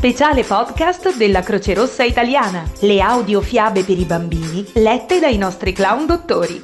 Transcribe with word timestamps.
speciale 0.00 0.44
podcast 0.44 1.14
della 1.18 1.42
Croce 1.42 1.74
Rossa 1.74 2.04
Italiana, 2.04 2.66
le 2.80 3.02
audiofiabe 3.02 3.84
per 3.84 3.98
i 3.98 4.06
bambini 4.06 4.64
lette 4.76 5.20
dai 5.20 5.36
nostri 5.36 5.74
clown 5.74 6.06
dottori. 6.06 6.62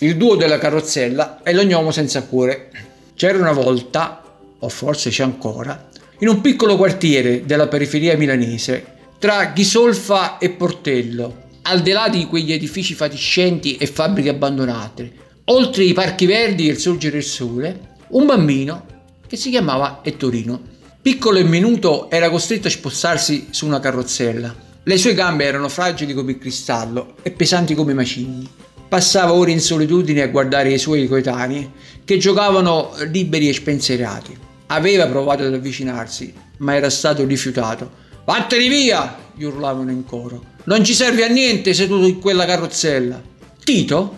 Il 0.00 0.16
duo 0.16 0.34
della 0.34 0.58
carrozzella 0.58 1.44
e 1.44 1.54
l'ognomo 1.54 1.92
senza 1.92 2.24
cuore. 2.24 2.72
C'era 3.14 3.38
una 3.38 3.52
volta, 3.52 4.20
o 4.58 4.68
forse 4.68 5.10
c'è 5.10 5.22
ancora, 5.22 5.90
in 6.18 6.26
un 6.26 6.40
piccolo 6.40 6.76
quartiere 6.76 7.44
della 7.44 7.68
periferia 7.68 8.16
milanese, 8.16 8.84
tra 9.20 9.52
Ghisolfa 9.54 10.38
e 10.38 10.50
Portello, 10.50 11.42
al 11.62 11.82
di 11.82 11.92
là 11.92 12.08
di 12.08 12.26
quegli 12.26 12.52
edifici 12.52 12.94
fatiscenti 12.94 13.76
e 13.76 13.86
fabbriche 13.86 14.30
abbandonate, 14.30 15.12
oltre 15.44 15.84
i 15.84 15.92
parchi 15.92 16.26
verdi 16.26 16.66
e 16.66 16.72
il 16.72 16.78
sorgere 16.78 17.12
del 17.12 17.22
sole, 17.22 17.92
un 18.08 18.26
bambino 18.26 18.86
che 19.26 19.36
si 19.36 19.50
chiamava 19.50 20.00
Ettorino. 20.02 20.72
Piccolo 21.00 21.38
e 21.38 21.44
minuto 21.44 22.08
era 22.10 22.30
costretto 22.30 22.68
a 22.68 22.70
spostarsi 22.70 23.48
su 23.50 23.66
una 23.66 23.78
carrozzella. 23.78 24.54
Le 24.82 24.96
sue 24.96 25.12
gambe 25.12 25.44
erano 25.44 25.68
fragili 25.68 26.14
come 26.14 26.32
il 26.32 26.38
cristallo 26.38 27.16
e 27.22 27.30
pesanti 27.30 27.74
come 27.74 27.92
macigni. 27.94 28.48
Passava 28.88 29.32
ore 29.32 29.50
in 29.50 29.60
solitudine 29.60 30.22
a 30.22 30.28
guardare 30.28 30.72
i 30.72 30.78
suoi 30.78 31.06
coetanei 31.06 31.70
che 32.04 32.16
giocavano 32.16 32.92
liberi 33.10 33.48
e 33.48 33.52
spensierati. 33.52 34.34
Aveva 34.68 35.06
provato 35.06 35.42
ad 35.42 35.52
avvicinarsi, 35.52 36.32
ma 36.58 36.74
era 36.74 36.88
stato 36.88 37.24
rifiutato. 37.24 37.90
Vattene 38.24 38.68
via! 38.68 39.18
gli 39.34 39.44
urlavano 39.44 39.90
in 39.90 40.04
coro. 40.04 40.52
Non 40.64 40.84
ci 40.84 40.94
serve 40.94 41.24
a 41.24 41.28
niente 41.28 41.74
seduto 41.74 42.06
in 42.06 42.18
quella 42.18 42.46
carrozzella. 42.46 43.20
Tito, 43.62 44.16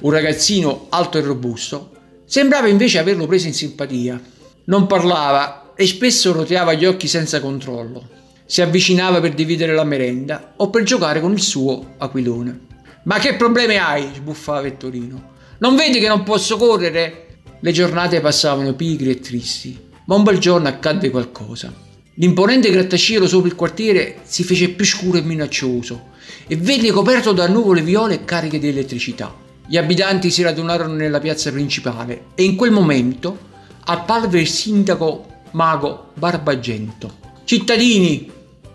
un 0.00 0.10
ragazzino 0.10 0.86
alto 0.90 1.18
e 1.18 1.22
robusto, 1.22 1.90
sembrava 2.26 2.68
invece 2.68 2.98
averlo 2.98 3.26
preso 3.26 3.46
in 3.46 3.54
simpatia 3.54 4.20
non 4.68 4.86
parlava 4.86 5.72
e 5.74 5.86
spesso 5.86 6.32
roteava 6.32 6.74
gli 6.74 6.84
occhi 6.84 7.08
senza 7.08 7.40
controllo. 7.40 8.16
Si 8.44 8.62
avvicinava 8.62 9.20
per 9.20 9.34
dividere 9.34 9.74
la 9.74 9.84
merenda 9.84 10.54
o 10.56 10.70
per 10.70 10.82
giocare 10.82 11.20
con 11.20 11.32
il 11.32 11.40
suo 11.40 11.94
aquilone. 11.98 12.66
Ma 13.04 13.18
che 13.18 13.34
problemi 13.34 13.76
hai? 13.76 14.10
sbuffava 14.14 14.62
Vettorino. 14.62 15.36
Non 15.58 15.76
vedi 15.76 15.98
che 15.98 16.08
non 16.08 16.22
posso 16.22 16.56
correre? 16.56 17.26
Le 17.60 17.72
giornate 17.72 18.20
passavano 18.20 18.74
pigri 18.74 19.10
e 19.10 19.20
tristi, 19.20 19.76
ma 20.06 20.14
un 20.14 20.22
bel 20.22 20.38
giorno 20.38 20.68
accadde 20.68 21.10
qualcosa. 21.10 21.72
L'imponente 22.14 22.70
grattacielo 22.70 23.26
sopra 23.26 23.48
il 23.48 23.54
quartiere 23.54 24.20
si 24.24 24.44
fece 24.44 24.70
più 24.70 24.84
scuro 24.84 25.18
e 25.18 25.22
minaccioso 25.22 26.08
e 26.46 26.56
venne 26.56 26.90
coperto 26.90 27.32
da 27.32 27.48
nuvole 27.48 27.80
viole 27.80 28.24
cariche 28.24 28.58
di 28.58 28.68
elettricità. 28.68 29.34
Gli 29.66 29.76
abitanti 29.76 30.30
si 30.30 30.42
radunarono 30.42 30.94
nella 30.94 31.20
piazza 31.20 31.50
principale 31.50 32.26
e 32.34 32.42
in 32.44 32.56
quel 32.56 32.70
momento 32.70 33.46
apparve 33.90 34.40
il 34.40 34.48
sindaco 34.48 35.26
mago 35.52 36.10
Barbagento. 36.14 37.16
Cittadini, 37.44 38.30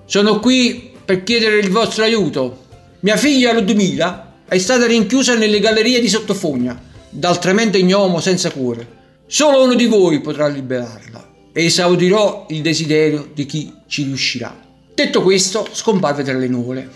sono 0.06 0.40
qui 0.40 0.92
per 1.06 1.24
chiedere 1.24 1.60
il 1.60 1.70
vostro 1.70 2.04
aiuto. 2.04 2.66
Mia 3.02 3.16
figlia 3.16 3.54
Ludmila 3.54 4.42
è 4.48 4.58
stata 4.58 4.88
rinchiusa 4.88 5.36
nelle 5.36 5.60
gallerie 5.60 6.00
di 6.00 6.10
Sottofogna 6.10 6.82
dal 7.10 7.40
tremendo 7.40 7.78
ignomo 7.78 8.20
senza 8.20 8.50
cuore. 8.50 9.02
Solo 9.28 9.64
uno 9.64 9.76
di 9.76 9.86
voi 9.86 10.20
potrà 10.20 10.48
liberarla 10.48 11.32
e 11.54 11.66
esaudirò 11.66 12.48
il 12.50 12.62
desiderio 12.62 13.30
di 13.34 13.46
chi 13.46 13.72
ci 13.88 14.04
riuscirà. 14.04 14.60
Detto 14.96 15.22
questo, 15.22 15.68
scomparve 15.72 16.24
tra 16.24 16.34
le 16.34 16.48
nuvole. 16.48 16.90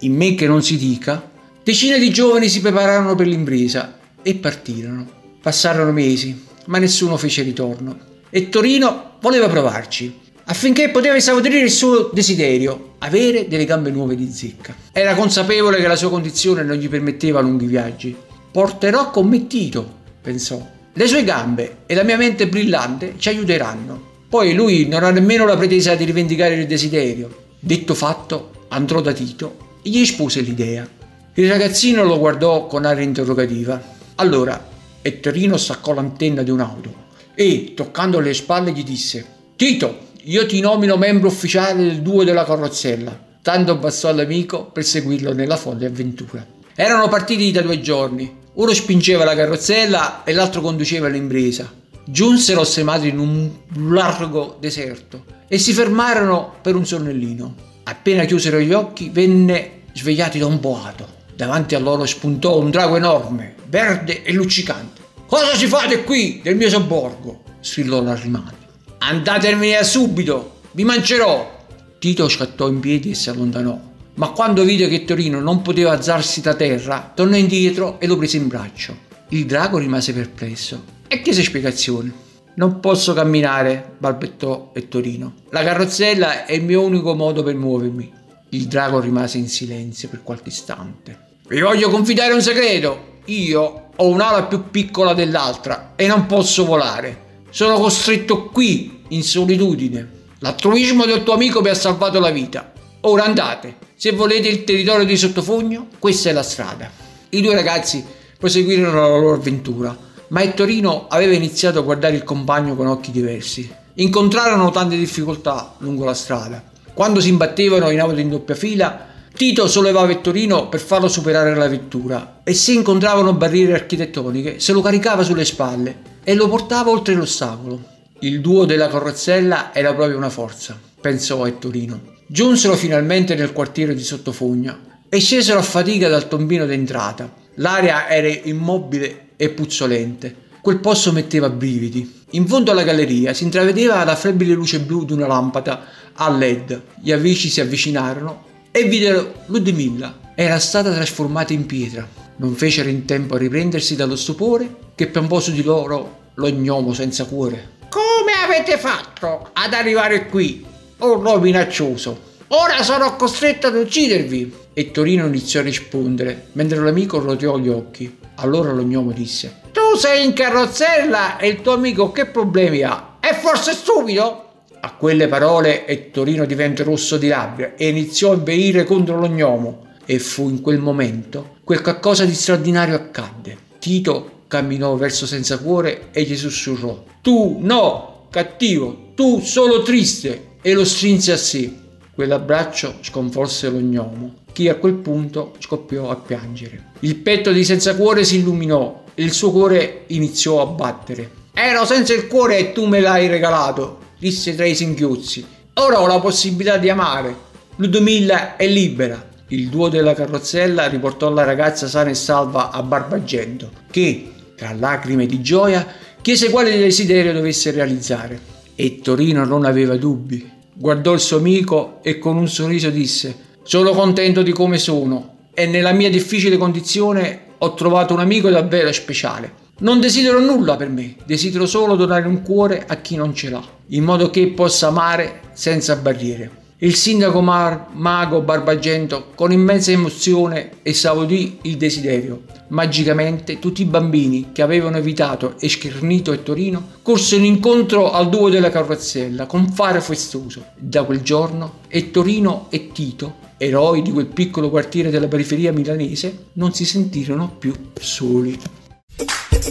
In 0.00 0.14
me 0.14 0.34
che 0.34 0.46
non 0.46 0.62
si 0.62 0.76
dica, 0.76 1.30
decine 1.62 1.98
di 1.98 2.10
giovani 2.10 2.50
si 2.50 2.60
prepararono 2.60 3.14
per 3.14 3.26
l'impresa 3.26 3.98
e 4.20 4.34
partirono. 4.34 5.20
Passarono 5.40 5.90
mesi, 5.90 6.50
ma 6.66 6.78
nessuno 6.78 7.16
fece 7.16 7.42
ritorno. 7.42 7.98
E 8.30 8.48
Torino 8.48 9.16
voleva 9.20 9.48
provarci, 9.48 10.20
affinché 10.44 10.88
poteva 10.90 11.16
esaudire 11.16 11.58
il 11.58 11.70
suo 11.70 12.10
desiderio, 12.12 12.94
avere 12.98 13.46
delle 13.48 13.64
gambe 13.64 13.90
nuove 13.90 14.16
di 14.16 14.30
zecca. 14.32 14.74
Era 14.92 15.14
consapevole 15.14 15.78
che 15.78 15.86
la 15.86 15.96
sua 15.96 16.10
condizione 16.10 16.62
non 16.62 16.76
gli 16.76 16.88
permetteva 16.88 17.40
lunghi 17.40 17.66
viaggi. 17.66 18.16
Porterò 18.50 19.10
con 19.10 19.28
me 19.28 19.46
Tito, 19.46 20.00
pensò. 20.20 20.66
Le 20.94 21.06
sue 21.06 21.24
gambe 21.24 21.78
e 21.86 21.94
la 21.94 22.02
mia 22.02 22.16
mente 22.16 22.48
brillante 22.48 23.14
ci 23.16 23.28
aiuteranno. 23.30 24.10
Poi 24.28 24.54
lui 24.54 24.86
non 24.88 25.04
ha 25.04 25.10
nemmeno 25.10 25.46
la 25.46 25.56
pretesa 25.56 25.94
di 25.94 26.04
rivendicare 26.04 26.54
il 26.54 26.66
desiderio. 26.66 27.44
Detto 27.58 27.94
fatto, 27.94 28.66
andrò 28.68 29.00
da 29.00 29.12
Tito 29.12 29.78
e 29.82 29.90
gli 29.90 30.00
espose 30.00 30.40
l'idea. 30.40 30.86
Il 31.34 31.48
ragazzino 31.48 32.04
lo 32.04 32.18
guardò 32.18 32.66
con 32.66 32.84
aria 32.84 33.04
interrogativa. 33.04 33.80
Allora, 34.16 34.68
e 35.02 35.20
Terino 35.20 35.56
staccò 35.56 35.92
l'antenna 35.92 36.42
di 36.42 36.50
un'auto 36.50 37.10
e, 37.34 37.72
toccando 37.74 38.20
le 38.20 38.34
spalle, 38.34 38.72
gli 38.72 38.84
disse: 38.84 39.24
Tito, 39.56 40.10
io 40.24 40.46
ti 40.46 40.60
nomino 40.60 40.96
membro 40.96 41.28
ufficiale 41.28 41.82
del 41.82 42.00
duo 42.00 42.24
della 42.24 42.44
carrozzella. 42.44 43.30
Tanto 43.42 43.76
bastò 43.76 44.08
all'amico 44.08 44.66
per 44.66 44.84
seguirlo 44.84 45.32
nella 45.32 45.56
folle 45.56 45.86
avventura. 45.86 46.46
Erano 46.74 47.08
partiti 47.08 47.50
da 47.50 47.60
due 47.60 47.80
giorni. 47.80 48.40
Uno 48.54 48.72
spingeva 48.72 49.24
la 49.24 49.34
carrozzella 49.34 50.22
e 50.24 50.32
l'altro 50.32 50.60
conduceva 50.60 51.08
l'impresa. 51.08 51.72
Giunsero 52.04 52.64
semati 52.64 53.08
in 53.08 53.18
un 53.18 53.50
largo 53.92 54.56
deserto 54.60 55.24
e 55.48 55.58
si 55.58 55.72
fermarono 55.72 56.54
per 56.62 56.76
un 56.76 56.86
sonnellino. 56.86 57.54
Appena 57.84 58.24
chiusero 58.24 58.60
gli 58.60 58.72
occhi, 58.72 59.10
venne 59.10 59.82
svegliati 59.92 60.38
da 60.38 60.46
un 60.46 60.60
boato. 60.60 61.20
Davanti 61.34 61.74
a 61.74 61.78
loro 61.80 62.06
spuntò 62.06 62.58
un 62.58 62.70
drago 62.70 62.96
enorme, 62.96 63.54
verde 63.72 64.22
e 64.22 64.34
luccicante. 64.34 65.00
Cosa 65.26 65.56
ci 65.56 65.66
fate 65.66 66.04
qui 66.04 66.40
del 66.42 66.56
mio 66.56 66.68
sobborgo? 66.68 67.42
strillò 67.60 68.02
l'arrimate. 68.02 68.56
Andatevene 68.98 69.82
subito, 69.82 70.60
vi 70.72 70.84
mangerò. 70.84 71.64
Tito 71.98 72.28
scattò 72.28 72.68
in 72.68 72.80
piedi 72.80 73.12
e 73.12 73.14
si 73.14 73.30
allontanò, 73.30 73.80
ma 74.16 74.28
quando 74.32 74.62
vide 74.62 74.88
che 74.88 75.06
Torino 75.06 75.40
non 75.40 75.62
poteva 75.62 75.92
alzarsi 75.92 76.42
da 76.42 76.52
terra, 76.52 77.12
tornò 77.14 77.34
indietro 77.34 77.98
e 77.98 78.06
lo 78.06 78.18
prese 78.18 78.36
in 78.36 78.48
braccio. 78.48 78.94
Il 79.30 79.46
drago 79.46 79.78
rimase 79.78 80.12
perplesso 80.12 80.84
e 81.08 81.22
chiese 81.22 81.42
spiegazioni. 81.42 82.12
Non 82.56 82.78
posso 82.78 83.14
camminare, 83.14 83.92
balbettò 83.96 84.72
Ettorino. 84.74 85.32
La 85.48 85.64
carrozzella 85.64 86.44
è 86.44 86.52
il 86.52 86.62
mio 86.62 86.82
unico 86.82 87.14
modo 87.14 87.42
per 87.42 87.54
muovermi. 87.54 88.12
Il 88.50 88.66
drago 88.66 89.00
rimase 89.00 89.38
in 89.38 89.48
silenzio 89.48 90.10
per 90.10 90.22
qualche 90.22 90.50
istante. 90.50 91.18
Vi 91.48 91.60
voglio 91.60 91.88
confidare 91.88 92.34
un 92.34 92.42
segreto. 92.42 93.11
Io 93.26 93.88
ho 93.94 94.08
un'ala 94.08 94.44
più 94.44 94.70
piccola 94.70 95.14
dell'altra 95.14 95.92
e 95.96 96.06
non 96.06 96.26
posso 96.26 96.64
volare. 96.64 97.42
Sono 97.50 97.78
costretto 97.78 98.46
qui, 98.46 99.04
in 99.08 99.22
solitudine. 99.22 100.20
L'altruismo 100.38 101.04
del 101.04 101.22
tuo 101.22 101.34
amico 101.34 101.60
mi 101.60 101.68
ha 101.68 101.74
salvato 101.74 102.18
la 102.18 102.30
vita. 102.30 102.72
Ora 103.02 103.24
andate. 103.24 103.76
Se 103.94 104.12
volete 104.12 104.48
il 104.48 104.64
territorio 104.64 105.04
di 105.04 105.16
Sottofogno, 105.16 105.88
questa 105.98 106.30
è 106.30 106.32
la 106.32 106.42
strada. 106.42 106.90
I 107.30 107.40
due 107.40 107.54
ragazzi 107.54 108.04
proseguirono 108.38 109.00
la 109.00 109.08
loro 109.08 109.34
avventura, 109.34 109.96
ma 110.28 110.42
Ettorino 110.42 111.06
aveva 111.08 111.34
iniziato 111.34 111.78
a 111.78 111.82
guardare 111.82 112.16
il 112.16 112.24
compagno 112.24 112.74
con 112.74 112.86
occhi 112.86 113.10
diversi. 113.12 113.72
Incontrarono 113.94 114.70
tante 114.70 114.96
difficoltà 114.96 115.74
lungo 115.78 116.04
la 116.04 116.14
strada 116.14 116.70
quando 116.94 117.20
si 117.20 117.30
imbattevano 117.30 117.90
in 117.90 118.00
auto 118.00 118.20
in 118.20 118.28
doppia 118.28 118.54
fila, 118.54 119.06
Tito 119.34 119.66
sollevava 119.66 120.06
Vettorino 120.06 120.68
per 120.68 120.80
farlo 120.80 121.08
superare 121.08 121.54
la 121.54 121.66
vettura 121.66 122.40
e 122.44 122.54
se 122.54 122.72
incontravano 122.72 123.32
barriere 123.32 123.72
architettoniche 123.72 124.60
se 124.60 124.72
lo 124.72 124.80
caricava 124.80 125.24
sulle 125.24 125.44
spalle 125.44 126.10
e 126.22 126.34
lo 126.34 126.48
portava 126.48 126.90
oltre 126.90 127.14
l'ostacolo. 127.14 127.82
Il 128.20 128.40
duo 128.40 128.66
della 128.66 128.88
carrozzella 128.88 129.74
era 129.74 129.94
proprio 129.94 130.16
una 130.16 130.30
forza, 130.30 130.78
pensò 131.00 131.44
Ettorino. 131.46 132.00
Giunsero 132.26 132.76
finalmente 132.76 133.34
nel 133.34 133.52
quartiere 133.52 133.94
di 133.94 134.02
Sottofogna 134.02 134.78
e 135.08 135.18
scesero 135.18 135.58
a 135.58 135.62
fatica 135.62 136.08
dal 136.08 136.28
tombino 136.28 136.64
d'entrata. 136.64 137.32
L'aria 137.56 138.08
era 138.08 138.28
immobile 138.28 139.30
e 139.36 139.48
puzzolente. 139.48 140.36
Quel 140.60 140.78
posto 140.78 141.10
metteva 141.10 141.50
brividi. 141.50 142.20
In 142.30 142.46
fondo 142.46 142.70
alla 142.70 142.84
galleria 142.84 143.34
si 143.34 143.42
intravedeva 143.42 144.04
la 144.04 144.14
flebile 144.14 144.54
luce 144.54 144.78
blu 144.78 145.04
di 145.04 145.14
una 145.14 145.26
lampada 145.26 145.84
a 146.12 146.30
led. 146.30 146.82
Gli 147.00 147.10
amici 147.10 147.48
si 147.48 147.60
avvicinarono 147.60 148.50
e 148.72 148.84
videro 148.84 149.44
Ludmilla. 149.46 150.18
Era 150.34 150.58
stata 150.58 150.90
trasformata 150.90 151.52
in 151.52 151.66
pietra. 151.66 152.08
Non 152.36 152.54
fecero 152.54 152.88
in 152.88 153.04
tempo 153.04 153.34
a 153.34 153.38
riprendersi 153.38 153.94
dallo 153.94 154.16
stupore 154.16 154.76
che 154.94 155.06
piombò 155.06 155.38
su 155.38 155.52
di 155.52 155.62
loro 155.62 156.20
lo 156.34 156.48
gnomo 156.48 156.94
senza 156.94 157.26
cuore. 157.26 157.80
Come 157.90 158.32
avete 158.42 158.78
fatto 158.78 159.50
ad 159.52 159.74
arrivare 159.74 160.26
qui, 160.26 160.64
orlo 160.98 161.38
minaccioso? 161.38 162.30
Ora 162.48 162.82
sono 162.82 163.14
costretto 163.16 163.66
ad 163.66 163.76
uccidervi. 163.76 164.60
E 164.74 164.90
Torino 164.90 165.26
iniziò 165.26 165.60
a 165.60 165.64
rispondere, 165.64 166.48
mentre 166.52 166.78
l'amico 166.78 167.18
roteò 167.18 167.58
gli 167.58 167.68
occhi. 167.68 168.18
Allora 168.36 168.72
lo 168.72 168.82
gnomo 168.82 169.12
disse: 169.12 169.60
Tu 169.72 169.98
sei 169.98 170.24
in 170.24 170.32
carrozzella 170.32 171.36
e 171.36 171.48
il 171.48 171.60
tuo 171.60 171.74
amico 171.74 172.10
che 172.10 172.24
problemi 172.26 172.82
ha? 172.82 173.16
È 173.20 173.34
forse 173.34 173.72
stupido? 173.72 174.51
A 174.84 174.94
quelle 174.94 175.28
parole 175.28 175.86
Ettorino 175.86 176.44
divenne 176.44 176.82
rosso 176.82 177.16
di 177.16 177.28
rabbia 177.28 177.74
e 177.76 177.88
iniziò 177.88 178.32
a 178.32 178.34
inveire 178.34 178.82
contro 178.84 179.18
lo 179.18 179.28
gnomo. 179.28 179.86
E 180.04 180.18
fu 180.18 180.48
in 180.48 180.60
quel 180.60 180.80
momento 180.80 181.58
quel 181.62 181.82
qualcosa 181.82 182.24
di 182.24 182.34
straordinario 182.34 182.96
accadde. 182.96 183.56
Tito 183.78 184.40
camminò 184.48 184.96
verso 184.96 185.24
senza 185.24 185.58
cuore 185.58 186.08
e 186.10 186.22
gli 186.24 186.36
sussurrò: 186.36 187.04
Tu 187.20 187.58
no! 187.60 188.12
cattivo, 188.32 189.12
tu 189.14 189.40
solo 189.40 189.82
triste, 189.82 190.56
e 190.62 190.72
lo 190.72 190.84
strinse 190.84 191.32
a 191.32 191.36
sé. 191.36 191.70
Quell'abbraccio 192.14 192.96
sconforse 193.02 193.68
lo 193.68 193.78
gnomo, 193.78 194.34
che 194.52 194.68
a 194.68 194.74
quel 194.76 194.94
punto 194.94 195.54
scoppiò 195.58 196.10
a 196.10 196.16
piangere. 196.16 196.92
Il 197.00 197.16
petto 197.16 197.52
di 197.52 197.62
senza 197.62 197.94
cuore 197.94 198.24
si 198.24 198.38
illuminò 198.38 199.04
e 199.14 199.22
il 199.22 199.32
suo 199.32 199.52
cuore 199.52 200.04
iniziò 200.08 200.60
a 200.60 200.66
battere. 200.66 201.30
Ero 201.52 201.84
senza 201.84 202.14
il 202.14 202.26
cuore 202.26 202.58
e 202.58 202.72
tu 202.72 202.86
me 202.86 203.00
l'hai 203.00 203.28
regalato, 203.28 203.98
disse 204.22 204.54
tra 204.54 204.64
i 204.64 204.76
singhiozzi. 204.76 205.44
Ora 205.74 206.00
ho 206.00 206.06
la 206.06 206.20
possibilità 206.20 206.76
di 206.76 206.88
amare. 206.88 207.34
Ludomilla 207.74 208.54
è 208.54 208.68
libera. 208.68 209.30
Il 209.48 209.66
duo 209.66 209.88
della 209.88 210.14
carrozzella 210.14 210.86
riportò 210.86 211.28
la 211.28 211.42
ragazza 211.42 211.88
sana 211.88 212.10
e 212.10 212.14
salva 212.14 212.70
a 212.70 212.84
Barbagento, 212.84 213.72
che, 213.90 214.30
tra 214.54 214.72
lacrime 214.74 215.26
di 215.26 215.42
gioia, 215.42 215.84
chiese 216.20 216.50
quale 216.50 216.78
desiderio 216.78 217.32
dovesse 217.32 217.72
realizzare. 217.72 218.38
E 218.76 219.00
Torino 219.00 219.44
non 219.44 219.64
aveva 219.64 219.96
dubbi. 219.96 220.48
Guardò 220.72 221.14
il 221.14 221.20
suo 221.20 221.38
amico 221.38 221.98
e 222.00 222.20
con 222.20 222.36
un 222.36 222.46
sorriso 222.46 222.90
disse 222.90 223.50
sono 223.64 223.90
contento 223.90 224.42
di 224.42 224.52
come 224.52 224.78
sono 224.78 225.48
e 225.52 225.66
nella 225.66 225.92
mia 225.92 226.10
difficile 226.10 226.56
condizione 226.56 227.40
ho 227.58 227.74
trovato 227.74 228.14
un 228.14 228.20
amico 228.20 228.50
davvero 228.50 228.92
speciale. 228.92 229.61
Non 229.82 229.98
desidero 229.98 230.38
nulla 230.38 230.76
per 230.76 230.88
me, 230.88 231.16
desidero 231.26 231.66
solo 231.66 231.96
donare 231.96 232.28
un 232.28 232.42
cuore 232.42 232.84
a 232.86 232.98
chi 232.98 233.16
non 233.16 233.34
ce 233.34 233.50
l'ha, 233.50 233.64
in 233.88 234.04
modo 234.04 234.30
che 234.30 234.46
possa 234.50 234.86
amare 234.86 235.40
senza 235.54 235.96
barriere. 235.96 236.60
Il 236.78 236.94
sindaco 236.94 237.40
Mar- 237.40 237.88
Mago 237.90 238.42
Barbagento 238.42 239.32
con 239.34 239.50
immensa 239.50 239.90
emozione 239.90 240.70
esaudì 240.82 241.58
il 241.62 241.78
desiderio. 241.78 242.42
Magicamente 242.68 243.58
tutti 243.58 243.82
i 243.82 243.86
bambini 243.86 244.50
che 244.52 244.62
avevano 244.62 244.98
evitato 244.98 245.56
e 245.58 246.42
Torino 246.44 246.86
corsero 247.02 247.42
incontro 247.42 248.12
al 248.12 248.28
duo 248.28 248.48
della 248.50 248.70
carrozzella 248.70 249.46
con 249.46 249.72
fare 249.72 250.00
festoso. 250.00 250.66
Da 250.76 251.02
quel 251.02 251.22
giorno 251.22 251.80
Ettorino 251.88 252.66
e 252.70 252.92
Tito, 252.92 253.34
eroi 253.56 254.00
di 254.02 254.12
quel 254.12 254.26
piccolo 254.26 254.70
quartiere 254.70 255.10
della 255.10 255.26
periferia 255.26 255.72
milanese, 255.72 256.50
non 256.52 256.72
si 256.72 256.84
sentirono 256.84 257.52
più 257.58 257.72
soli. 257.98 258.56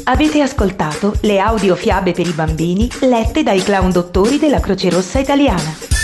Avete 0.06 0.42
ascoltato 0.42 1.16
le 1.22 1.40
audiofiabe 1.40 2.12
per 2.12 2.28
i 2.28 2.32
bambini 2.32 2.90
lette 3.02 3.44
dai 3.44 3.62
clown 3.62 3.92
dottori 3.92 4.40
della 4.40 4.60
Croce 4.60 4.90
Rossa 4.90 5.20
Italiana. 5.20 6.01